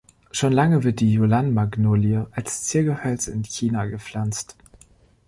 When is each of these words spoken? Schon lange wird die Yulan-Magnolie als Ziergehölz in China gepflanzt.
Schon 0.31 0.51
lange 0.51 0.83
wird 0.83 0.99
die 0.99 1.13
Yulan-Magnolie 1.13 2.23
als 2.31 2.63
Ziergehölz 2.63 3.27
in 3.27 3.43
China 3.43 3.85
gepflanzt. 3.85 4.57